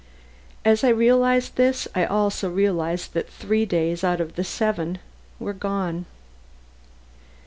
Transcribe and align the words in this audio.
As 0.65 0.83
I 0.83 0.89
realized 0.89 1.57
this 1.57 1.87
I 1.93 2.05
also 2.05 2.49
realized 2.49 3.13
that 3.13 3.29
three 3.29 3.67
days 3.67 4.03
out 4.03 4.19
of 4.19 4.33
the 4.35 4.43
seven 4.43 4.97
were 5.39 5.53
gone. 5.53 6.07